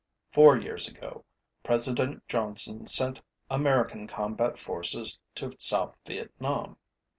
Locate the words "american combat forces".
3.51-5.19